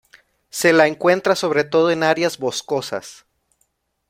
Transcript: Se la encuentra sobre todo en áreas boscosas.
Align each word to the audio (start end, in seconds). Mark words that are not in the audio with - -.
Se 0.49 0.73
la 0.73 0.87
encuentra 0.87 1.35
sobre 1.35 1.63
todo 1.63 1.91
en 1.91 2.01
áreas 2.01 2.39
boscosas. 2.39 3.27